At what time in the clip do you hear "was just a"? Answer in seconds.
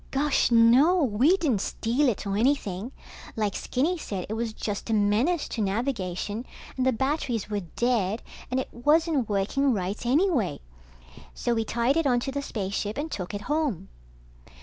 4.33-4.95